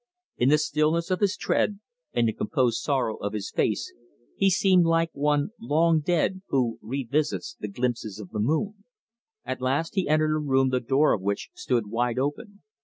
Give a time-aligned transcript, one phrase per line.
[0.37, 1.79] In the stillness of his tread
[2.11, 3.93] and the composed sorrow of his face
[4.35, 8.83] he seemed like one long dead who "revisits the glimpses of the moon."
[9.45, 12.63] At last he entered a room the door of which stood wide open.